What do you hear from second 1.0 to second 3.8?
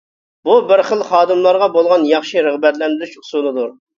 خادىملارغا بولغان ياخشى رىغبەتلەندۈرۈش ئۇسۇلىدۇر.